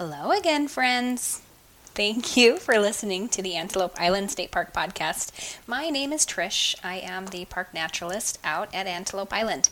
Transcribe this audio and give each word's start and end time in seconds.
Hello 0.00 0.30
again, 0.30 0.66
friends. 0.66 1.42
Thank 1.88 2.34
you 2.34 2.56
for 2.56 2.78
listening 2.78 3.28
to 3.28 3.42
the 3.42 3.54
Antelope 3.54 4.00
Island 4.00 4.30
State 4.30 4.50
Park 4.50 4.72
podcast. 4.72 5.58
My 5.66 5.90
name 5.90 6.10
is 6.10 6.24
Trish. 6.24 6.74
I 6.82 7.00
am 7.00 7.26
the 7.26 7.44
park 7.44 7.74
naturalist 7.74 8.38
out 8.42 8.74
at 8.74 8.86
Antelope 8.86 9.30
Island. 9.30 9.68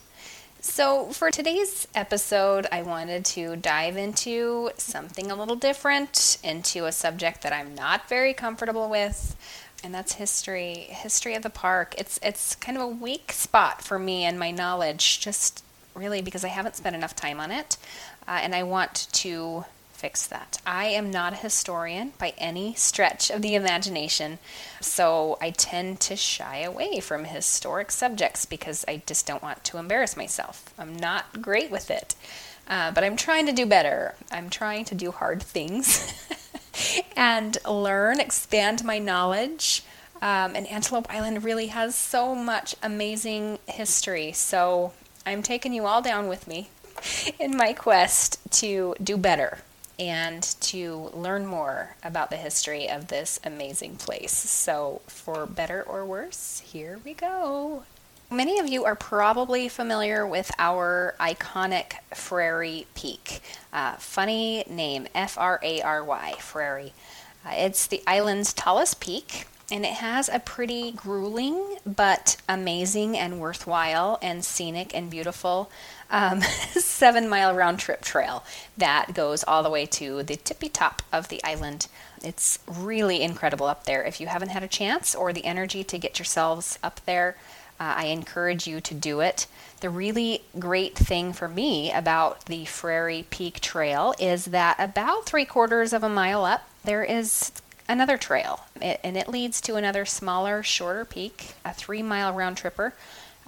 So, 0.60 1.06
for 1.12 1.30
today's 1.30 1.88
episode, 1.94 2.66
I 2.70 2.82
wanted 2.82 3.24
to 3.24 3.56
dive 3.56 3.96
into 3.96 4.68
something 4.76 5.30
a 5.30 5.34
little 5.34 5.56
different, 5.56 6.36
into 6.44 6.84
a 6.84 6.92
subject 6.92 7.40
that 7.40 7.54
I'm 7.54 7.74
not 7.74 8.06
very 8.06 8.34
comfortable 8.34 8.90
with, 8.90 9.34
and 9.82 9.94
that's 9.94 10.16
history, 10.16 10.88
history 10.90 11.36
of 11.36 11.42
the 11.42 11.48
park. 11.48 11.94
It's 11.96 12.20
it's 12.22 12.54
kind 12.54 12.76
of 12.76 12.84
a 12.84 12.86
weak 12.86 13.32
spot 13.32 13.80
for 13.80 13.98
me 13.98 14.24
and 14.24 14.38
my 14.38 14.50
knowledge, 14.50 15.20
just 15.20 15.64
really 15.94 16.20
because 16.20 16.44
I 16.44 16.48
haven't 16.48 16.76
spent 16.76 16.94
enough 16.94 17.16
time 17.16 17.40
on 17.40 17.50
it, 17.50 17.78
uh, 18.26 18.40
and 18.42 18.54
I 18.54 18.62
want 18.62 19.08
to 19.12 19.64
fix 19.98 20.28
that. 20.28 20.60
I 20.64 20.86
am 20.86 21.10
not 21.10 21.32
a 21.32 21.36
historian 21.36 22.12
by 22.18 22.32
any 22.38 22.72
stretch 22.74 23.30
of 23.30 23.42
the 23.42 23.56
imagination, 23.56 24.38
so 24.80 25.36
I 25.40 25.50
tend 25.50 25.98
to 26.02 26.14
shy 26.14 26.58
away 26.58 27.00
from 27.00 27.24
historic 27.24 27.90
subjects 27.90 28.46
because 28.46 28.84
I 28.86 29.02
just 29.06 29.26
don't 29.26 29.42
want 29.42 29.64
to 29.64 29.76
embarrass 29.76 30.16
myself. 30.16 30.72
I'm 30.78 30.94
not 30.94 31.42
great 31.42 31.72
with 31.72 31.90
it, 31.90 32.14
uh, 32.68 32.92
but 32.92 33.02
I'm 33.02 33.16
trying 33.16 33.46
to 33.46 33.52
do 33.52 33.66
better. 33.66 34.14
I'm 34.30 34.50
trying 34.50 34.84
to 34.86 34.94
do 34.94 35.10
hard 35.10 35.42
things 35.42 36.14
and 37.16 37.58
learn, 37.68 38.20
expand 38.20 38.84
my 38.84 39.00
knowledge. 39.00 39.82
Um, 40.22 40.54
and 40.54 40.66
Antelope 40.68 41.12
Island 41.12 41.42
really 41.42 41.68
has 41.68 41.96
so 41.96 42.36
much 42.36 42.76
amazing 42.84 43.58
history, 43.66 44.30
so 44.30 44.92
I'm 45.26 45.42
taking 45.42 45.72
you 45.72 45.86
all 45.86 46.02
down 46.02 46.28
with 46.28 46.46
me 46.46 46.70
in 47.40 47.56
my 47.56 47.72
quest 47.72 48.38
to 48.60 48.94
do 49.02 49.16
better 49.16 49.58
and 49.98 50.42
to 50.60 51.10
learn 51.12 51.46
more 51.46 51.96
about 52.04 52.30
the 52.30 52.36
history 52.36 52.88
of 52.88 53.08
this 53.08 53.40
amazing 53.44 53.96
place. 53.96 54.32
So, 54.32 55.00
for 55.06 55.46
better 55.46 55.82
or 55.82 56.04
worse, 56.04 56.62
here 56.64 57.00
we 57.04 57.14
go. 57.14 57.82
Many 58.30 58.58
of 58.58 58.68
you 58.68 58.84
are 58.84 58.94
probably 58.94 59.68
familiar 59.68 60.26
with 60.26 60.50
our 60.58 61.14
iconic 61.18 61.94
Frary 62.14 62.86
Peak. 62.94 63.40
Uh, 63.72 63.94
funny 63.96 64.64
name, 64.68 65.06
F 65.14 65.38
R 65.38 65.58
A 65.62 65.80
R 65.80 66.04
Y, 66.04 66.34
Frary. 66.38 66.92
Uh, 67.44 67.54
it's 67.56 67.86
the 67.86 68.02
island's 68.06 68.52
tallest 68.52 69.00
peak, 69.00 69.46
and 69.70 69.84
it 69.84 69.94
has 69.94 70.28
a 70.28 70.38
pretty 70.38 70.92
grueling 70.92 71.76
but 71.84 72.36
amazing 72.48 73.16
and 73.16 73.38
worthwhile 73.38 74.18
and 74.22 74.44
scenic 74.44 74.94
and 74.94 75.10
beautiful 75.10 75.70
um, 76.10 76.40
seven 76.72 77.28
mile 77.28 77.54
round 77.54 77.78
trip 77.78 78.00
trail 78.00 78.44
that 78.76 79.12
goes 79.14 79.44
all 79.44 79.62
the 79.62 79.70
way 79.70 79.84
to 79.84 80.22
the 80.22 80.36
tippy 80.36 80.68
top 80.68 81.02
of 81.12 81.28
the 81.28 81.42
island. 81.44 81.86
It's 82.22 82.58
really 82.66 83.22
incredible 83.22 83.66
up 83.66 83.84
there. 83.84 84.02
If 84.02 84.20
you 84.20 84.26
haven't 84.26 84.48
had 84.48 84.62
a 84.62 84.68
chance 84.68 85.14
or 85.14 85.32
the 85.32 85.44
energy 85.44 85.84
to 85.84 85.98
get 85.98 86.18
yourselves 86.18 86.78
up 86.82 87.00
there, 87.04 87.36
uh, 87.78 87.94
I 87.96 88.06
encourage 88.06 88.66
you 88.66 88.80
to 88.80 88.94
do 88.94 89.20
it. 89.20 89.46
The 89.80 89.90
really 89.90 90.42
great 90.58 90.96
thing 90.96 91.32
for 91.32 91.46
me 91.46 91.92
about 91.92 92.46
the 92.46 92.64
Frary 92.64 93.26
Peak 93.30 93.60
Trail 93.60 94.14
is 94.18 94.46
that 94.46 94.76
about 94.80 95.26
three 95.26 95.44
quarters 95.44 95.92
of 95.92 96.02
a 96.02 96.08
mile 96.08 96.44
up, 96.44 96.68
there 96.82 97.04
is 97.04 97.52
another 97.88 98.16
trail, 98.16 98.66
it, 98.80 99.00
and 99.02 99.16
it 99.16 99.28
leads 99.28 99.60
to 99.62 99.76
another 99.76 100.04
smaller, 100.04 100.62
shorter 100.62 101.04
peak, 101.04 101.54
a 101.64 101.72
three 101.72 102.02
mile 102.02 102.32
round 102.32 102.56
tripper 102.56 102.94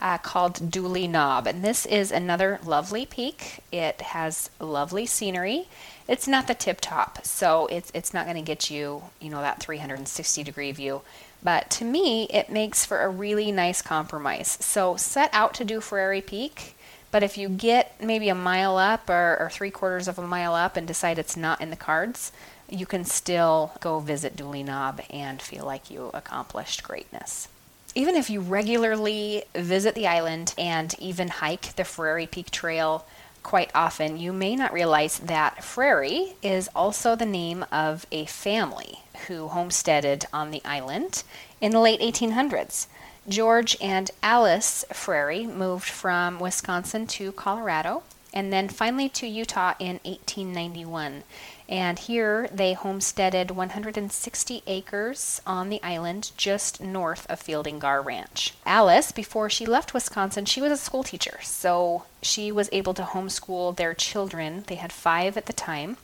uh, 0.01 0.19
called 0.19 0.71
Dooley 0.71 1.07
Knob. 1.07 1.47
And 1.47 1.63
this 1.63 1.87
is 1.87 2.11
another 2.11 2.59
lovely 2.65 3.05
peak. 3.05 3.61
It 3.71 4.01
has 4.01 4.51
lovely 4.59 5.07
scenery. 5.07 5.69
It's 6.09 6.27
not 6.27 6.47
the 6.47 6.55
tip 6.55 6.81
top, 6.81 7.25
so 7.25 7.67
it's, 7.67 7.91
it's 7.95 8.13
not 8.13 8.25
going 8.25 8.37
to 8.37 8.43
get 8.43 8.71
you, 8.71 9.03
you 9.21 9.31
know, 9.31 9.41
that 9.43 9.61
360 9.61 10.43
degree 10.43 10.73
view. 10.73 11.03
But 11.43 11.71
to 11.71 11.85
me, 11.85 12.25
it 12.25 12.51
makes 12.51 12.85
for 12.85 13.01
a 13.01 13.09
really 13.09 13.53
nice 13.53 13.81
compromise. 13.81 14.59
So 14.61 14.97
set 14.97 15.31
out 15.33 15.55
to 15.55 15.65
do 15.65 15.81
Frary 15.81 16.21
Peak. 16.21 16.77
But 17.11 17.23
if 17.23 17.37
you 17.37 17.49
get 17.49 18.01
maybe 18.01 18.29
a 18.29 18.35
mile 18.35 18.77
up 18.77 19.09
or, 19.11 19.37
or, 19.41 19.51
three 19.51 19.71
quarters 19.71 20.07
of 20.07 20.19
a 20.19 20.27
mile 20.27 20.55
up 20.55 20.77
and 20.77 20.87
decide 20.87 21.19
it's 21.19 21.37
not 21.37 21.61
in 21.61 21.71
the 21.71 21.77
cards, 21.77 22.31
you 22.71 22.87
can 22.87 23.05
still 23.05 23.73
go 23.81 24.01
visit 24.01 24.37
Dooley 24.37 24.63
Knob 24.63 25.01
and 25.11 25.41
feel 25.43 25.65
like 25.65 25.91
you 25.91 26.11
accomplished 26.15 26.83
greatness. 26.83 27.49
Even 27.95 28.15
if 28.15 28.31
you 28.31 28.41
regularly 28.41 29.45
visit 29.55 29.95
the 29.95 30.07
island 30.07 30.55
and 30.57 30.95
even 30.99 31.29
hike 31.29 31.75
the 31.75 31.85
Frary 31.85 32.27
Peak 32.27 32.51
Trail 32.51 33.05
quite 33.43 33.71
often, 33.75 34.17
you 34.19 34.33
may 34.33 34.55
not 34.55 34.73
realize 34.73 35.19
that 35.19 35.65
Frary 35.65 36.35
is 36.43 36.69
also 36.75 37.17
the 37.17 37.27
name 37.27 37.65
of 37.73 38.07
a 38.13 38.27
family 38.27 39.01
who 39.27 39.49
homesteaded 39.49 40.27
on 40.33 40.51
the 40.51 40.63
island 40.65 41.25
in 41.61 41.73
the 41.73 41.81
late 41.81 42.01
1800s. 42.01 42.87
George 43.29 43.77
and 43.81 44.11
Alice 44.23 44.85
Frary 44.93 45.47
moved 45.47 45.89
from 45.89 46.39
Wisconsin 46.39 47.07
to 47.07 47.33
Colorado 47.33 48.03
and 48.33 48.53
then 48.53 48.69
finally 48.69 49.09
to 49.09 49.27
Utah 49.27 49.75
in 49.79 50.01
1891. 50.05 51.25
And 51.69 51.99
here 51.99 52.49
they 52.53 52.73
homesteaded 52.73 53.53
160 53.53 54.63
acres 54.67 55.41
on 55.47 55.69
the 55.69 55.83
island 55.83 56.33
just 56.37 56.81
north 56.81 57.27
of 57.31 57.41
Fielding 57.41 57.79
Garr 57.79 58.03
Ranch. 58.03 58.55
Alice, 58.67 59.13
before 59.13 59.49
she 59.49 59.67
left 59.67 59.95
Wisconsin, 59.95 60.45
she 60.45 60.61
was 60.61 60.73
a 60.73 60.77
school 60.77 61.05
teacher, 61.05 61.39
so 61.43 62.05
she 62.23 62.51
was 62.51 62.69
able 62.73 62.95
to 62.95 63.03
homeschool 63.03 63.77
their 63.77 63.95
children. 63.95 64.65
They 64.67 64.75
had 64.77 64.93
five 64.93 65.37
at 65.37 65.47
the 65.47 65.53
time. 65.53 65.97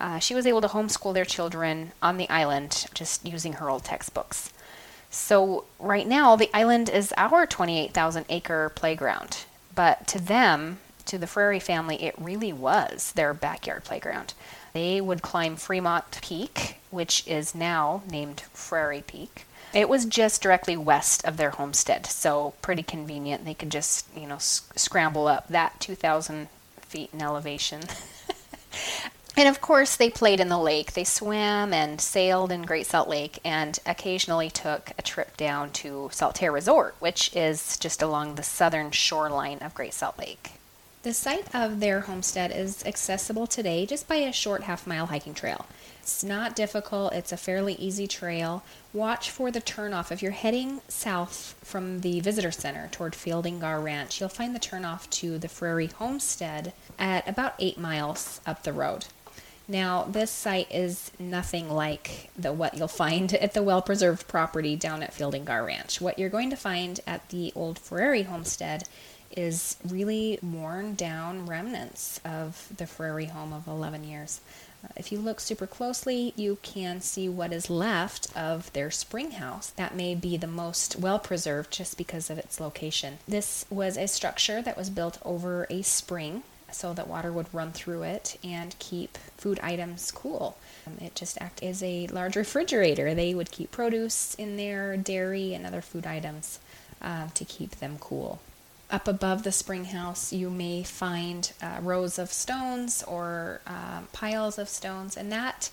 Uh, 0.00 0.18
she 0.18 0.34
was 0.34 0.46
able 0.46 0.60
to 0.60 0.68
homeschool 0.68 1.14
their 1.14 1.24
children 1.24 1.92
on 2.02 2.16
the 2.16 2.28
island 2.28 2.86
just 2.92 3.24
using 3.24 3.54
her 3.54 3.70
old 3.70 3.84
textbooks. 3.84 4.52
So, 5.10 5.64
right 5.78 6.08
now, 6.08 6.34
the 6.34 6.50
island 6.52 6.88
is 6.88 7.14
our 7.16 7.46
28,000 7.46 8.24
acre 8.28 8.72
playground. 8.74 9.44
But 9.72 10.08
to 10.08 10.18
them, 10.18 10.80
to 11.06 11.18
the 11.18 11.26
Frary 11.26 11.60
family, 11.60 12.02
it 12.02 12.14
really 12.18 12.52
was 12.52 13.12
their 13.12 13.34
backyard 13.34 13.84
playground. 13.84 14.34
They 14.72 15.00
would 15.00 15.22
climb 15.22 15.56
Fremont 15.56 16.20
Peak, 16.22 16.76
which 16.90 17.26
is 17.26 17.54
now 17.54 18.02
named 18.10 18.40
Frary 18.52 19.02
Peak. 19.06 19.46
It 19.72 19.88
was 19.88 20.04
just 20.04 20.40
directly 20.40 20.76
west 20.76 21.24
of 21.24 21.36
their 21.36 21.50
homestead, 21.50 22.06
so 22.06 22.54
pretty 22.62 22.84
convenient. 22.84 23.44
They 23.44 23.54
could 23.54 23.70
just, 23.70 24.06
you 24.16 24.26
know, 24.26 24.38
scramble 24.38 25.26
up 25.26 25.48
that 25.48 25.80
2,000 25.80 26.48
feet 26.80 27.10
in 27.12 27.20
elevation. 27.20 27.82
and 29.36 29.48
of 29.48 29.60
course, 29.60 29.96
they 29.96 30.10
played 30.10 30.38
in 30.38 30.48
the 30.48 30.58
lake. 30.58 30.92
They 30.92 31.02
swam 31.02 31.72
and 31.72 32.00
sailed 32.00 32.52
in 32.52 32.62
Great 32.62 32.86
Salt 32.86 33.08
Lake 33.08 33.40
and 33.44 33.78
occasionally 33.84 34.48
took 34.48 34.92
a 34.96 35.02
trip 35.02 35.36
down 35.36 35.70
to 35.72 36.08
Saltair 36.12 36.52
Resort, 36.52 36.94
which 37.00 37.34
is 37.34 37.76
just 37.78 38.00
along 38.00 38.36
the 38.36 38.44
southern 38.44 38.92
shoreline 38.92 39.58
of 39.58 39.74
Great 39.74 39.94
Salt 39.94 40.18
Lake. 40.18 40.52
The 41.04 41.12
site 41.12 41.54
of 41.54 41.80
their 41.80 42.00
homestead 42.00 42.50
is 42.50 42.82
accessible 42.86 43.46
today 43.46 43.84
just 43.84 44.08
by 44.08 44.14
a 44.14 44.32
short 44.32 44.62
half 44.62 44.86
mile 44.86 45.04
hiking 45.04 45.34
trail. 45.34 45.66
It's 46.00 46.24
not 46.24 46.56
difficult, 46.56 47.12
it's 47.12 47.30
a 47.30 47.36
fairly 47.36 47.74
easy 47.74 48.06
trail. 48.06 48.62
Watch 48.94 49.28
for 49.28 49.50
the 49.50 49.60
turnoff. 49.60 50.10
If 50.10 50.22
you're 50.22 50.32
heading 50.32 50.80
south 50.88 51.56
from 51.62 51.98
the 52.00 52.20
visitor 52.20 52.50
center 52.50 52.88
toward 52.90 53.14
Fielding 53.14 53.60
Garr 53.60 53.82
Ranch, 53.82 54.18
you'll 54.18 54.30
find 54.30 54.54
the 54.54 54.58
turnoff 54.58 55.10
to 55.10 55.38
the 55.38 55.46
Frary 55.46 55.88
Homestead 55.88 56.72
at 56.98 57.28
about 57.28 57.52
eight 57.58 57.76
miles 57.76 58.40
up 58.46 58.62
the 58.62 58.72
road. 58.72 59.04
Now, 59.66 60.04
this 60.04 60.30
site 60.30 60.70
is 60.70 61.10
nothing 61.18 61.70
like 61.70 62.30
the 62.36 62.52
what 62.52 62.76
you'll 62.76 62.88
find 62.88 63.32
at 63.34 63.54
the 63.54 63.62
well-preserved 63.62 64.28
property 64.28 64.76
down 64.76 65.02
at 65.02 65.14
Fielding 65.14 65.44
Garr 65.44 65.64
Ranch. 65.64 66.00
What 66.00 66.18
you're 66.18 66.28
going 66.28 66.50
to 66.50 66.56
find 66.56 67.00
at 67.06 67.28
the 67.30 67.52
old 67.54 67.78
Frary 67.78 68.24
homestead 68.24 68.84
is 69.36 69.76
really 69.88 70.38
worn 70.42 70.94
down 70.94 71.46
remnants 71.46 72.20
of 72.24 72.68
the 72.76 72.86
Frary 72.86 73.26
home 73.26 73.52
of 73.52 73.66
11 73.66 74.04
years. 74.04 74.40
Uh, 74.84 74.88
if 74.96 75.10
you 75.10 75.18
look 75.18 75.40
super 75.40 75.66
closely, 75.66 76.32
you 76.36 76.58
can 76.62 77.00
see 77.00 77.28
what 77.28 77.52
is 77.52 77.70
left 77.70 78.28
of 78.36 78.72
their 78.74 78.90
spring 78.90 79.32
house. 79.32 79.70
That 79.70 79.96
may 79.96 80.14
be 80.14 80.36
the 80.36 80.46
most 80.46 80.96
well 80.96 81.18
preserved 81.18 81.72
just 81.72 81.96
because 81.96 82.30
of 82.30 82.38
its 82.38 82.60
location. 82.60 83.18
This 83.26 83.64
was 83.70 83.96
a 83.96 84.06
structure 84.06 84.62
that 84.62 84.76
was 84.76 84.90
built 84.90 85.18
over 85.24 85.66
a 85.70 85.82
spring 85.82 86.42
so 86.74 86.92
that 86.92 87.08
water 87.08 87.32
would 87.32 87.52
run 87.52 87.72
through 87.72 88.02
it 88.02 88.38
and 88.44 88.76
keep 88.78 89.16
food 89.36 89.60
items 89.62 90.10
cool. 90.10 90.56
Um, 90.86 90.98
it 91.00 91.14
just 91.14 91.40
acted 91.40 91.68
as 91.68 91.82
a 91.82 92.06
large 92.08 92.36
refrigerator. 92.36 93.14
They 93.14 93.34
would 93.34 93.50
keep 93.50 93.70
produce 93.70 94.34
in 94.34 94.56
there, 94.56 94.96
dairy, 94.96 95.54
and 95.54 95.66
other 95.66 95.80
food 95.80 96.06
items 96.06 96.58
uh, 97.00 97.28
to 97.34 97.44
keep 97.44 97.76
them 97.76 97.96
cool 98.00 98.40
up 98.94 99.08
above 99.08 99.42
the 99.42 99.50
spring 99.50 99.86
house, 99.86 100.32
you 100.32 100.48
may 100.48 100.84
find 100.84 101.52
uh, 101.60 101.78
rows 101.82 102.16
of 102.18 102.32
stones 102.32 103.02
or 103.02 103.60
uh, 103.66 104.02
piles 104.12 104.56
of 104.56 104.68
stones, 104.68 105.16
and 105.16 105.32
that 105.32 105.70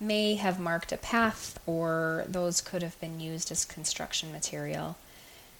may 0.00 0.34
have 0.34 0.58
marked 0.58 0.90
a 0.92 0.96
path 0.96 1.58
or 1.64 2.24
those 2.26 2.60
could 2.60 2.82
have 2.82 2.98
been 3.00 3.20
used 3.20 3.50
as 3.52 3.64
construction 3.64 4.32
material. 4.32 4.96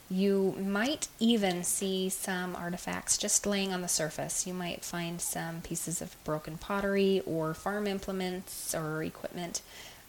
You 0.08 0.54
might 0.58 1.08
even 1.18 1.64
see 1.64 2.08
some 2.08 2.54
artifacts 2.54 3.18
just 3.18 3.44
laying 3.44 3.72
on 3.72 3.82
the 3.82 3.88
surface. 3.88 4.46
You 4.46 4.54
might 4.54 4.84
find 4.84 5.20
some 5.20 5.62
pieces 5.62 6.00
of 6.00 6.22
broken 6.22 6.58
pottery 6.58 7.22
or 7.26 7.54
farm 7.54 7.88
implements 7.88 8.72
or 8.74 9.02
equipment. 9.02 9.62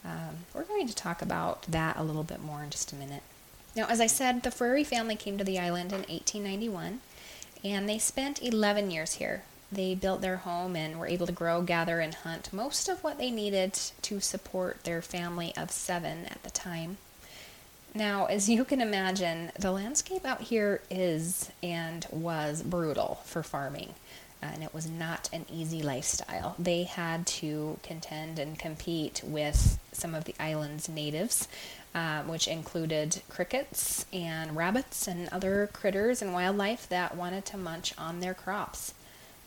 Um, 0.05 0.45
we're 0.53 0.63
going 0.63 0.87
to 0.87 0.95
talk 0.95 1.21
about 1.21 1.63
that 1.63 1.97
a 1.97 2.03
little 2.03 2.23
bit 2.23 2.43
more 2.43 2.63
in 2.63 2.69
just 2.69 2.93
a 2.93 2.95
minute. 2.95 3.23
Now, 3.75 3.87
as 3.87 3.99
I 3.99 4.07
said, 4.07 4.43
the 4.43 4.51
Frary 4.51 4.83
family 4.83 5.15
came 5.15 5.37
to 5.37 5.43
the 5.43 5.59
island 5.59 5.91
in 5.91 5.99
1891 5.99 7.01
and 7.63 7.89
they 7.89 7.97
spent 7.97 8.41
11 8.41 8.91
years 8.91 9.13
here. 9.13 9.43
They 9.71 9.95
built 9.95 10.21
their 10.21 10.37
home 10.37 10.75
and 10.75 10.99
were 10.99 11.07
able 11.07 11.25
to 11.25 11.33
grow, 11.33 11.61
gather, 11.61 11.99
and 11.99 12.13
hunt 12.13 12.53
most 12.53 12.87
of 12.87 13.03
what 13.03 13.17
they 13.17 13.31
needed 13.31 13.73
to 14.03 14.19
support 14.19 14.83
their 14.83 15.01
family 15.01 15.53
of 15.57 15.71
seven 15.71 16.25
at 16.25 16.41
the 16.43 16.49
time. 16.49 16.97
Now, 17.93 18.25
as 18.25 18.47
you 18.47 18.63
can 18.63 18.81
imagine, 18.81 19.51
the 19.59 19.71
landscape 19.71 20.25
out 20.25 20.41
here 20.41 20.81
is 20.89 21.49
and 21.63 22.05
was 22.11 22.61
brutal 22.61 23.21
for 23.25 23.41
farming, 23.41 23.95
and 24.41 24.63
it 24.63 24.73
was 24.73 24.87
not 24.87 25.29
an 25.33 25.45
easy 25.51 25.81
lifestyle. 25.81 26.55
They 26.59 26.83
had 26.83 27.25
to 27.27 27.79
contend 27.81 28.37
and 28.37 28.59
compete 28.59 29.21
with 29.23 29.79
some 29.91 30.13
of 30.13 30.25
the 30.25 30.35
island's 30.39 30.87
natives, 30.87 31.47
um, 31.95 32.27
which 32.27 32.47
included 32.47 33.23
crickets 33.29 34.05
and 34.13 34.55
rabbits 34.55 35.07
and 35.07 35.27
other 35.29 35.67
critters 35.73 36.21
and 36.21 36.33
wildlife 36.33 36.87
that 36.89 37.15
wanted 37.15 37.45
to 37.45 37.57
munch 37.57 37.93
on 37.97 38.19
their 38.19 38.35
crops. 38.35 38.93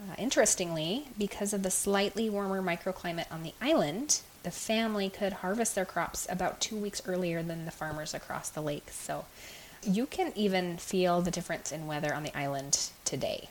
Uh, 0.00 0.14
interestingly, 0.18 1.08
because 1.18 1.52
of 1.52 1.62
the 1.62 1.70
slightly 1.70 2.28
warmer 2.28 2.62
microclimate 2.62 3.30
on 3.30 3.42
the 3.42 3.52
island, 3.60 4.22
the 4.42 4.50
family 4.50 5.08
could 5.08 5.34
harvest 5.34 5.74
their 5.74 5.84
crops 5.84 6.26
about 6.30 6.60
two 6.60 6.76
weeks 6.76 7.02
earlier 7.06 7.42
than 7.42 7.64
the 7.64 7.70
farmers 7.70 8.14
across 8.14 8.48
the 8.48 8.62
lake. 8.62 8.90
So 8.90 9.26
you 9.82 10.06
can 10.06 10.32
even 10.36 10.76
feel 10.76 11.20
the 11.20 11.30
difference 11.30 11.72
in 11.72 11.86
weather 11.86 12.14
on 12.14 12.22
the 12.22 12.36
island 12.36 12.90
today, 13.04 13.48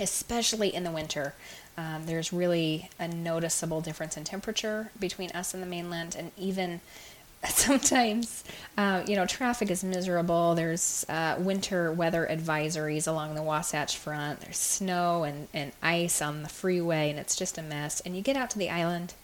especially 0.00 0.74
in 0.74 0.84
the 0.84 0.90
winter. 0.90 1.34
Um, 1.76 2.04
there's 2.06 2.32
really 2.32 2.90
a 2.98 3.08
noticeable 3.08 3.80
difference 3.80 4.16
in 4.16 4.24
temperature 4.24 4.90
between 4.98 5.30
us 5.30 5.54
and 5.54 5.62
the 5.62 5.66
mainland, 5.66 6.14
and 6.18 6.32
even 6.36 6.80
sometimes, 7.48 8.44
uh, 8.76 9.02
you 9.06 9.16
know, 9.16 9.24
traffic 9.24 9.70
is 9.70 9.82
miserable. 9.82 10.54
There's 10.54 11.06
uh, 11.08 11.36
winter 11.38 11.90
weather 11.90 12.28
advisories 12.30 13.08
along 13.08 13.34
the 13.34 13.42
Wasatch 13.42 13.96
Front. 13.96 14.40
There's 14.40 14.58
snow 14.58 15.24
and, 15.24 15.48
and 15.54 15.72
ice 15.82 16.20
on 16.20 16.42
the 16.42 16.50
freeway, 16.50 17.08
and 17.08 17.18
it's 17.18 17.36
just 17.36 17.56
a 17.56 17.62
mess. 17.62 18.00
And 18.00 18.14
you 18.14 18.20
get 18.20 18.36
out 18.36 18.50
to 18.50 18.58
the 18.58 18.68
island, 18.68 19.14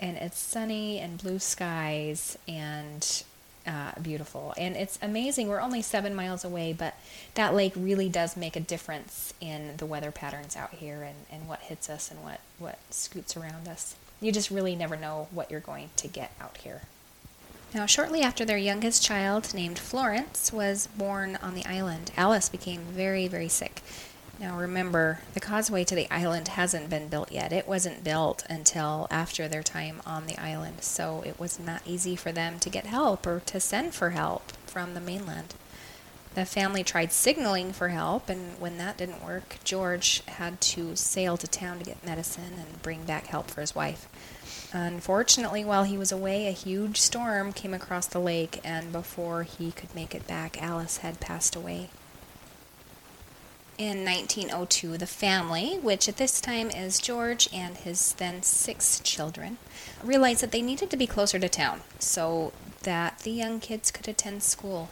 and 0.00 0.16
it's 0.16 0.38
sunny 0.38 0.98
and 0.98 1.18
blue 1.18 1.38
skies 1.38 2.38
and 2.46 3.24
uh, 3.66 3.92
beautiful. 4.00 4.54
And 4.56 4.76
it's 4.76 4.98
amazing. 5.02 5.48
We're 5.48 5.60
only 5.60 5.82
seven 5.82 6.14
miles 6.14 6.44
away, 6.44 6.72
but 6.72 6.94
that 7.34 7.54
lake 7.54 7.72
really 7.74 8.08
does 8.08 8.36
make 8.36 8.56
a 8.56 8.60
difference 8.60 9.34
in 9.40 9.76
the 9.78 9.86
weather 9.86 10.10
patterns 10.10 10.56
out 10.56 10.74
here 10.74 11.02
and, 11.02 11.16
and 11.30 11.48
what 11.48 11.60
hits 11.60 11.90
us 11.90 12.10
and 12.10 12.22
what, 12.22 12.40
what 12.58 12.78
scoots 12.90 13.36
around 13.36 13.66
us. 13.68 13.96
You 14.20 14.32
just 14.32 14.50
really 14.50 14.76
never 14.76 14.96
know 14.96 15.28
what 15.30 15.50
you're 15.50 15.60
going 15.60 15.90
to 15.96 16.08
get 16.08 16.32
out 16.40 16.58
here. 16.58 16.82
Now, 17.74 17.84
shortly 17.84 18.22
after 18.22 18.44
their 18.44 18.56
youngest 18.56 19.02
child, 19.02 19.52
named 19.52 19.78
Florence, 19.78 20.52
was 20.52 20.88
born 20.96 21.36
on 21.42 21.54
the 21.54 21.66
island, 21.66 22.12
Alice 22.16 22.48
became 22.48 22.80
very, 22.82 23.26
very 23.28 23.48
sick. 23.48 23.82
Now 24.38 24.58
remember, 24.58 25.20
the 25.32 25.40
causeway 25.40 25.84
to 25.84 25.94
the 25.94 26.10
island 26.10 26.48
hasn't 26.48 26.90
been 26.90 27.08
built 27.08 27.32
yet. 27.32 27.52
It 27.52 27.66
wasn't 27.66 28.04
built 28.04 28.44
until 28.50 29.06
after 29.10 29.48
their 29.48 29.62
time 29.62 30.02
on 30.04 30.26
the 30.26 30.38
island, 30.38 30.82
so 30.82 31.22
it 31.24 31.40
was 31.40 31.58
not 31.58 31.80
easy 31.86 32.16
for 32.16 32.32
them 32.32 32.58
to 32.58 32.68
get 32.68 32.84
help 32.84 33.26
or 33.26 33.40
to 33.46 33.60
send 33.60 33.94
for 33.94 34.10
help 34.10 34.52
from 34.66 34.92
the 34.92 35.00
mainland. 35.00 35.54
The 36.34 36.44
family 36.44 36.84
tried 36.84 37.12
signaling 37.12 37.72
for 37.72 37.88
help, 37.88 38.28
and 38.28 38.60
when 38.60 38.76
that 38.76 38.98
didn't 38.98 39.24
work, 39.24 39.56
George 39.64 40.22
had 40.26 40.60
to 40.60 40.94
sail 40.94 41.38
to 41.38 41.46
town 41.46 41.78
to 41.78 41.84
get 41.86 42.04
medicine 42.04 42.52
and 42.58 42.82
bring 42.82 43.04
back 43.04 43.28
help 43.28 43.50
for 43.50 43.62
his 43.62 43.74
wife. 43.74 44.06
Unfortunately, 44.74 45.64
while 45.64 45.84
he 45.84 45.96
was 45.96 46.12
away, 46.12 46.46
a 46.46 46.52
huge 46.52 47.00
storm 47.00 47.54
came 47.54 47.72
across 47.72 48.06
the 48.06 48.18
lake, 48.18 48.60
and 48.62 48.92
before 48.92 49.44
he 49.44 49.72
could 49.72 49.94
make 49.94 50.14
it 50.14 50.26
back, 50.26 50.62
Alice 50.62 50.98
had 50.98 51.20
passed 51.20 51.56
away. 51.56 51.88
In 53.78 54.06
1902, 54.06 54.96
the 54.96 55.06
family, 55.06 55.76
which 55.82 56.08
at 56.08 56.16
this 56.16 56.40
time 56.40 56.70
is 56.70 56.98
George 56.98 57.46
and 57.52 57.76
his 57.76 58.14
then 58.14 58.42
six 58.42 59.00
children, 59.00 59.58
realized 60.02 60.40
that 60.40 60.50
they 60.50 60.62
needed 60.62 60.88
to 60.88 60.96
be 60.96 61.06
closer 61.06 61.38
to 61.38 61.48
town 61.48 61.82
so 61.98 62.54
that 62.84 63.18
the 63.18 63.30
young 63.30 63.60
kids 63.60 63.90
could 63.90 64.08
attend 64.08 64.42
school. 64.42 64.88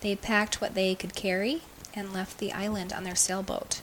They 0.00 0.16
packed 0.16 0.60
what 0.60 0.74
they 0.74 0.96
could 0.96 1.14
carry 1.14 1.62
and 1.94 2.12
left 2.12 2.38
the 2.38 2.52
island 2.52 2.92
on 2.92 3.04
their 3.04 3.14
sailboat. 3.14 3.80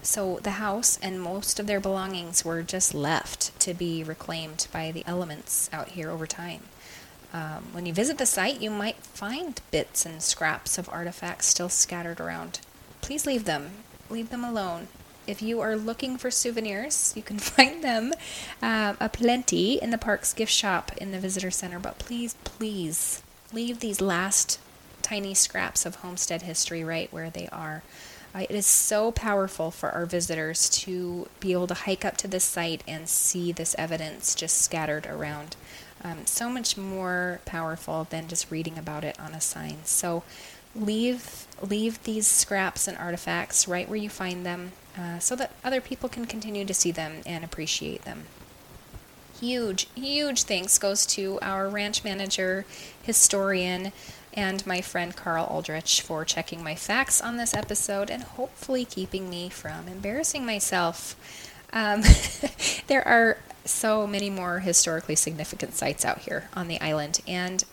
So 0.00 0.38
the 0.42 0.52
house 0.52 0.98
and 1.02 1.20
most 1.20 1.60
of 1.60 1.66
their 1.66 1.80
belongings 1.80 2.46
were 2.46 2.62
just 2.62 2.94
left 2.94 3.58
to 3.60 3.74
be 3.74 4.02
reclaimed 4.02 4.68
by 4.72 4.90
the 4.90 5.04
elements 5.06 5.68
out 5.70 5.88
here 5.90 6.10
over 6.10 6.26
time. 6.26 6.62
Um, 7.30 7.64
when 7.72 7.84
you 7.84 7.92
visit 7.92 8.16
the 8.16 8.24
site, 8.24 8.62
you 8.62 8.70
might 8.70 8.96
find 8.96 9.60
bits 9.70 10.06
and 10.06 10.22
scraps 10.22 10.78
of 10.78 10.88
artifacts 10.88 11.48
still 11.48 11.68
scattered 11.68 12.20
around 12.20 12.60
please 13.00 13.26
leave 13.26 13.44
them. 13.44 13.70
Leave 14.10 14.30
them 14.30 14.44
alone. 14.44 14.88
If 15.26 15.42
you 15.42 15.60
are 15.60 15.76
looking 15.76 16.16
for 16.18 16.30
souvenirs, 16.30 17.12
you 17.16 17.22
can 17.22 17.38
find 17.40 17.82
them 17.82 18.12
uh, 18.62 18.94
aplenty 19.00 19.80
in 19.82 19.90
the 19.90 19.98
park's 19.98 20.32
gift 20.32 20.52
shop 20.52 20.92
in 20.96 21.10
the 21.10 21.18
visitor 21.18 21.50
center. 21.50 21.78
But 21.78 21.98
please, 21.98 22.34
please 22.44 23.22
leave 23.52 23.80
these 23.80 24.00
last 24.00 24.60
tiny 25.02 25.34
scraps 25.34 25.86
of 25.86 25.96
homestead 25.96 26.42
history 26.42 26.82
right 26.84 27.12
where 27.12 27.30
they 27.30 27.48
are. 27.48 27.82
Uh, 28.34 28.40
it 28.40 28.50
is 28.50 28.66
so 28.66 29.10
powerful 29.12 29.70
for 29.70 29.90
our 29.92 30.04
visitors 30.04 30.68
to 30.68 31.26
be 31.40 31.52
able 31.52 31.66
to 31.66 31.74
hike 31.74 32.04
up 32.04 32.16
to 32.18 32.28
this 32.28 32.44
site 32.44 32.82
and 32.86 33.08
see 33.08 33.50
this 33.50 33.74
evidence 33.78 34.34
just 34.34 34.58
scattered 34.58 35.06
around. 35.06 35.56
Um, 36.04 36.26
so 36.26 36.50
much 36.50 36.76
more 36.76 37.40
powerful 37.46 38.06
than 38.10 38.28
just 38.28 38.50
reading 38.50 38.76
about 38.76 39.04
it 39.04 39.18
on 39.18 39.32
a 39.32 39.40
sign. 39.40 39.78
So 39.84 40.22
leave 40.76 41.46
leave 41.62 42.02
these 42.04 42.26
scraps 42.26 42.86
and 42.86 42.98
artifacts 42.98 43.66
right 43.66 43.88
where 43.88 43.98
you 43.98 44.10
find 44.10 44.44
them 44.44 44.72
uh, 44.98 45.18
so 45.18 45.34
that 45.36 45.52
other 45.64 45.80
people 45.80 46.08
can 46.08 46.26
continue 46.26 46.64
to 46.64 46.74
see 46.74 46.90
them 46.90 47.22
and 47.24 47.44
appreciate 47.44 48.02
them. 48.02 48.24
Huge, 49.40 49.88
huge 49.94 50.44
thanks 50.44 50.78
goes 50.78 51.04
to 51.06 51.38
our 51.42 51.68
ranch 51.68 52.04
manager, 52.04 52.64
historian, 53.02 53.92
and 54.32 54.66
my 54.66 54.80
friend 54.80 55.14
Carl 55.14 55.46
Aldrich 55.46 56.00
for 56.00 56.24
checking 56.24 56.62
my 56.62 56.74
facts 56.74 57.20
on 57.20 57.36
this 57.36 57.54
episode 57.54 58.10
and 58.10 58.22
hopefully 58.22 58.84
keeping 58.84 59.28
me 59.28 59.48
from 59.48 59.88
embarrassing 59.88 60.44
myself. 60.46 61.16
Um, 61.72 62.02
there 62.86 63.06
are 63.06 63.38
so 63.64 64.06
many 64.06 64.30
more 64.30 64.60
historically 64.60 65.16
significant 65.16 65.74
sites 65.74 66.04
out 66.04 66.20
here 66.20 66.48
on 66.54 66.68
the 66.68 66.80
island, 66.80 67.20
and 67.26 67.64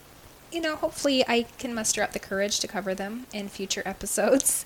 you 0.53 0.61
know, 0.61 0.75
hopefully 0.75 1.23
I 1.27 1.45
can 1.57 1.73
muster 1.73 2.03
up 2.03 2.13
the 2.13 2.19
courage 2.19 2.59
to 2.59 2.67
cover 2.67 2.93
them 2.93 3.25
in 3.33 3.49
future 3.49 3.83
episodes. 3.85 4.65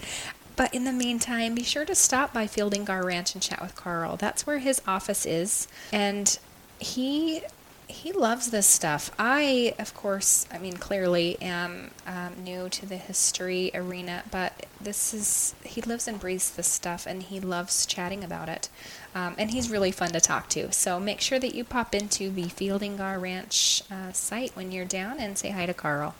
But 0.55 0.73
in 0.73 0.85
the 0.85 0.91
meantime, 0.91 1.53
be 1.53 1.63
sure 1.63 1.85
to 1.85 1.95
stop 1.95 2.33
by 2.33 2.47
Fielding 2.47 2.83
Garr 2.83 3.05
Ranch 3.05 3.35
and 3.35 3.41
chat 3.41 3.61
with 3.61 3.75
Carl. 3.75 4.17
That's 4.17 4.47
where 4.47 4.57
his 4.57 4.81
office 4.87 5.25
is. 5.25 5.67
And 5.91 6.37
he 6.79 7.41
he 7.87 8.11
loves 8.11 8.51
this 8.51 8.67
stuff. 8.67 9.11
I, 9.17 9.73
of 9.79 9.93
course, 9.93 10.45
I 10.51 10.57
mean, 10.57 10.77
clearly 10.77 11.37
am 11.41 11.91
um, 12.05 12.33
new 12.43 12.67
to 12.69 12.85
the 12.85 12.97
history 12.97 13.71
arena, 13.73 14.23
but 14.29 14.65
this 14.79 15.13
is, 15.13 15.55
he 15.63 15.81
lives 15.81 16.07
and 16.07 16.19
breathes 16.19 16.51
this 16.51 16.67
stuff 16.67 17.07
and 17.07 17.23
he 17.23 17.39
loves 17.39 17.85
chatting 17.85 18.23
about 18.23 18.49
it. 18.49 18.69
Um, 19.15 19.35
and 19.37 19.51
he's 19.51 19.71
really 19.71 19.91
fun 19.91 20.09
to 20.11 20.19
talk 20.19 20.49
to. 20.49 20.71
So 20.73 20.99
make 20.99 21.21
sure 21.21 21.39
that 21.39 21.55
you 21.55 21.63
pop 21.63 21.95
into 21.95 22.29
the 22.29 22.49
Fielding 22.49 22.97
Garr 22.97 23.19
Ranch 23.19 23.83
uh, 23.89 24.11
site 24.11 24.55
when 24.55 24.71
you're 24.71 24.85
down 24.85 25.19
and 25.19 25.37
say 25.37 25.51
hi 25.51 25.65
to 25.65 25.73
Carl. 25.73 26.13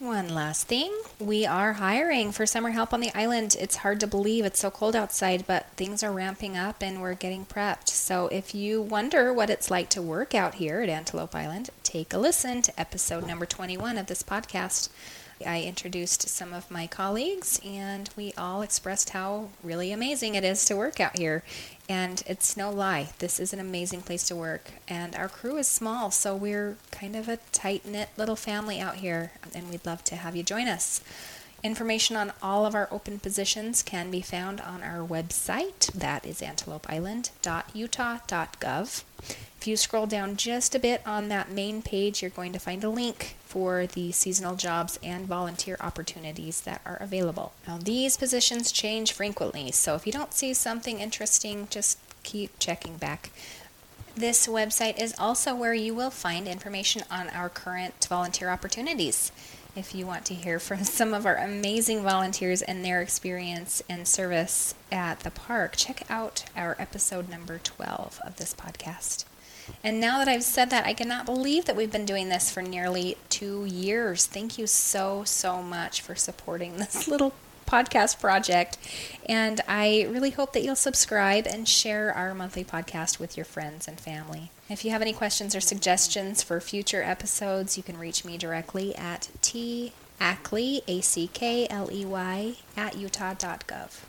One 0.00 0.30
last 0.30 0.66
thing. 0.66 0.94
We 1.18 1.44
are 1.44 1.74
hiring 1.74 2.32
for 2.32 2.46
summer 2.46 2.70
help 2.70 2.94
on 2.94 3.00
the 3.00 3.14
island. 3.14 3.54
It's 3.60 3.76
hard 3.76 4.00
to 4.00 4.06
believe 4.06 4.46
it's 4.46 4.58
so 4.58 4.70
cold 4.70 4.96
outside, 4.96 5.46
but 5.46 5.66
things 5.76 6.02
are 6.02 6.10
ramping 6.10 6.56
up 6.56 6.82
and 6.82 7.02
we're 7.02 7.12
getting 7.12 7.44
prepped. 7.44 7.88
So 7.88 8.26
if 8.28 8.54
you 8.54 8.80
wonder 8.80 9.30
what 9.30 9.50
it's 9.50 9.70
like 9.70 9.90
to 9.90 10.00
work 10.00 10.34
out 10.34 10.54
here 10.54 10.80
at 10.80 10.88
Antelope 10.88 11.34
Island, 11.34 11.68
take 11.82 12.14
a 12.14 12.18
listen 12.18 12.62
to 12.62 12.80
episode 12.80 13.26
number 13.26 13.44
21 13.44 13.98
of 13.98 14.06
this 14.06 14.22
podcast. 14.22 14.88
I 15.46 15.62
introduced 15.62 16.28
some 16.28 16.52
of 16.52 16.70
my 16.70 16.86
colleagues, 16.86 17.60
and 17.64 18.10
we 18.16 18.34
all 18.36 18.62
expressed 18.62 19.10
how 19.10 19.50
really 19.62 19.92
amazing 19.92 20.34
it 20.34 20.44
is 20.44 20.64
to 20.66 20.76
work 20.76 21.00
out 21.00 21.18
here. 21.18 21.42
And 21.88 22.22
it's 22.26 22.56
no 22.56 22.70
lie, 22.70 23.10
this 23.18 23.40
is 23.40 23.52
an 23.52 23.58
amazing 23.58 24.02
place 24.02 24.28
to 24.28 24.36
work. 24.36 24.70
And 24.86 25.16
our 25.16 25.28
crew 25.28 25.56
is 25.56 25.66
small, 25.66 26.10
so 26.10 26.36
we're 26.36 26.76
kind 26.90 27.16
of 27.16 27.28
a 27.28 27.38
tight 27.52 27.86
knit 27.86 28.10
little 28.16 28.36
family 28.36 28.80
out 28.80 28.96
here, 28.96 29.32
and 29.54 29.70
we'd 29.70 29.86
love 29.86 30.04
to 30.04 30.16
have 30.16 30.36
you 30.36 30.42
join 30.42 30.68
us. 30.68 31.00
Information 31.62 32.16
on 32.16 32.32
all 32.42 32.64
of 32.64 32.74
our 32.74 32.88
open 32.90 33.18
positions 33.18 33.82
can 33.82 34.10
be 34.10 34.22
found 34.22 34.60
on 34.60 34.82
our 34.82 35.06
website. 35.06 35.92
That 35.92 36.24
is 36.24 36.40
antelopeisland.utah.gov. 36.40 39.04
If 39.60 39.66
you 39.66 39.76
scroll 39.76 40.06
down 40.06 40.36
just 40.36 40.74
a 40.74 40.78
bit 40.78 41.06
on 41.06 41.28
that 41.28 41.50
main 41.50 41.82
page, 41.82 42.22
you're 42.22 42.30
going 42.30 42.54
to 42.54 42.58
find 42.58 42.82
a 42.82 42.88
link 42.88 43.36
for 43.44 43.86
the 43.86 44.10
seasonal 44.10 44.56
jobs 44.56 44.98
and 45.02 45.26
volunteer 45.26 45.76
opportunities 45.80 46.62
that 46.62 46.80
are 46.86 46.96
available. 46.98 47.52
Now, 47.68 47.76
these 47.76 48.16
positions 48.16 48.72
change 48.72 49.12
frequently, 49.12 49.70
so 49.70 49.94
if 49.96 50.06
you 50.06 50.14
don't 50.14 50.32
see 50.32 50.54
something 50.54 50.98
interesting, 50.98 51.68
just 51.68 51.98
keep 52.22 52.58
checking 52.58 52.96
back. 52.96 53.32
This 54.16 54.46
website 54.46 54.98
is 54.98 55.14
also 55.18 55.54
where 55.54 55.74
you 55.74 55.94
will 55.94 56.10
find 56.10 56.48
information 56.48 57.02
on 57.10 57.28
our 57.28 57.50
current 57.50 58.06
volunteer 58.08 58.48
opportunities. 58.48 59.30
If 59.76 59.94
you 59.94 60.06
want 60.06 60.24
to 60.24 60.34
hear 60.34 60.58
from 60.58 60.84
some 60.84 61.12
of 61.12 61.26
our 61.26 61.36
amazing 61.36 62.02
volunteers 62.02 62.62
and 62.62 62.82
their 62.82 63.02
experience 63.02 63.82
and 63.90 64.08
service 64.08 64.74
at 64.90 65.20
the 65.20 65.30
park, 65.30 65.74
check 65.76 66.04
out 66.08 66.46
our 66.56 66.76
episode 66.78 67.28
number 67.28 67.58
12 67.58 68.22
of 68.24 68.36
this 68.38 68.54
podcast. 68.54 69.26
And 69.82 70.00
now 70.00 70.18
that 70.18 70.28
I've 70.28 70.44
said 70.44 70.70
that, 70.70 70.86
I 70.86 70.94
cannot 70.94 71.26
believe 71.26 71.64
that 71.64 71.76
we've 71.76 71.92
been 71.92 72.06
doing 72.06 72.28
this 72.28 72.50
for 72.50 72.62
nearly 72.62 73.16
two 73.28 73.64
years. 73.64 74.26
Thank 74.26 74.58
you 74.58 74.66
so, 74.66 75.24
so 75.24 75.62
much 75.62 76.00
for 76.00 76.14
supporting 76.14 76.76
this 76.76 77.08
little 77.08 77.32
podcast 77.66 78.20
project. 78.20 78.78
And 79.26 79.60
I 79.68 80.06
really 80.10 80.30
hope 80.30 80.52
that 80.52 80.62
you'll 80.62 80.76
subscribe 80.76 81.46
and 81.46 81.68
share 81.68 82.12
our 82.12 82.34
monthly 82.34 82.64
podcast 82.64 83.18
with 83.18 83.36
your 83.36 83.46
friends 83.46 83.86
and 83.86 83.98
family. 83.98 84.50
If 84.68 84.84
you 84.84 84.90
have 84.90 85.02
any 85.02 85.12
questions 85.12 85.54
or 85.54 85.60
suggestions 85.60 86.42
for 86.42 86.60
future 86.60 87.02
episodes, 87.02 87.76
you 87.76 87.82
can 87.82 87.98
reach 87.98 88.24
me 88.24 88.36
directly 88.36 88.94
at 88.96 89.28
t 89.42 89.92
Ackley, 90.20 90.82
A-C-K-L-E-Y, 90.86 92.54
at 92.76 92.96
utah.gov. 92.96 94.00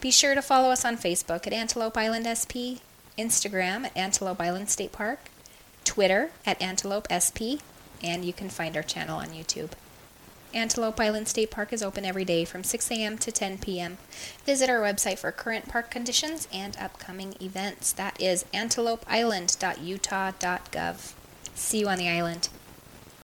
Be 0.00 0.10
sure 0.10 0.34
to 0.34 0.42
follow 0.42 0.70
us 0.70 0.84
on 0.84 0.96
Facebook 0.96 1.46
at 1.46 1.52
Antelope 1.52 1.96
Island 1.96 2.26
SP, 2.26 2.82
Instagram 3.18 3.84
at 3.84 3.96
Antelope 3.96 4.40
Island 4.40 4.70
State 4.70 4.92
Park, 4.92 5.30
Twitter 5.84 6.30
at 6.46 6.62
Antelope 6.62 7.08
SP, 7.10 7.60
and 8.02 8.24
you 8.24 8.32
can 8.32 8.48
find 8.48 8.76
our 8.76 8.82
channel 8.82 9.18
on 9.18 9.28
YouTube. 9.28 9.72
Antelope 10.54 10.98
Island 10.98 11.28
State 11.28 11.50
Park 11.50 11.70
is 11.72 11.82
open 11.82 12.06
every 12.06 12.24
day 12.24 12.44
from 12.44 12.64
6 12.64 12.90
a.m. 12.90 13.18
to 13.18 13.30
10 13.30 13.58
p.m. 13.58 13.98
Visit 14.46 14.70
our 14.70 14.80
website 14.80 15.18
for 15.18 15.30
current 15.30 15.68
park 15.68 15.90
conditions 15.90 16.48
and 16.52 16.76
upcoming 16.78 17.34
events. 17.40 17.92
That 17.92 18.20
is 18.20 18.44
antelopeisland.utah.gov. 18.54 21.12
See 21.54 21.80
you 21.80 21.88
on 21.88 21.98
the 21.98 22.08
island. 22.08 22.48